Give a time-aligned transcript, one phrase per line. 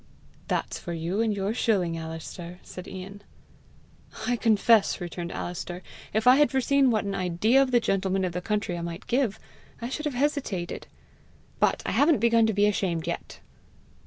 [0.47, 3.21] "That's for you and your shilling, Alister!" said Ian.
[4.25, 8.31] "I confess," returned Alister, "if I had foreseen what an idea of the gentlemen of
[8.33, 9.37] the country I might give,
[9.79, 10.87] I should have hesitated.
[11.59, 13.41] But I haven't begun to be ashamed yet!"